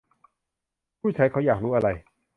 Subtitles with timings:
[0.99, 1.87] ผู้ใช้เขาอยากรู้อะไร